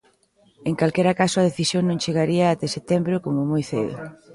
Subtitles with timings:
[0.69, 3.95] En calquera caso a decisión non chegaría até setembro como moi cedo.